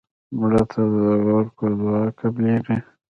[0.37, 0.95] مړه ته د
[1.37, 2.77] ورکو دعا قبلیږي